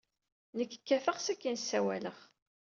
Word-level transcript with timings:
Nekk 0.57 0.73
kkateɣ, 0.79 1.17
sakkin 1.19 1.57
ssawaleɣ. 1.61 2.17